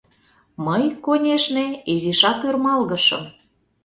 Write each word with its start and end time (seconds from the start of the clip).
Мый, 0.65 0.83
конешне, 1.05 1.65
изишак 1.93 2.39
ӧрмалгышым. 2.47 3.23